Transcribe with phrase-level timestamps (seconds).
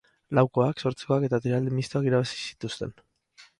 [0.37, 2.99] Laukoak, zortzikoak eta tiraldi mistoak irabazi zituzten.